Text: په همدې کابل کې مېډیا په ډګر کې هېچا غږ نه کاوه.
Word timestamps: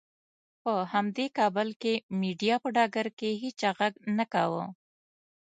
په 0.63 0.73
همدې 0.93 1.27
کابل 1.37 1.69
کې 1.81 1.93
مېډیا 2.19 2.55
په 2.63 2.69
ډګر 2.75 3.07
کې 3.19 3.29
هېچا 3.41 3.69
غږ 3.77 3.93
نه 4.17 4.25
کاوه. 4.33 4.63